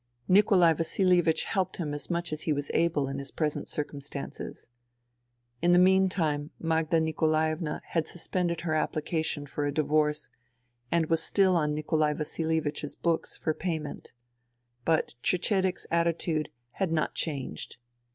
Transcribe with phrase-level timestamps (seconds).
[0.27, 4.65] Nikolai Vasilievich helped him as much as he was able in his present circumstances.
[5.61, 10.27] In the meantime Magda Nikolaevna had suspended her application for a divorce
[10.91, 14.11] and was still on Nikolai Vasilievich' s books for payment.
[14.85, 17.77] But Cecedek's attitude had not changed.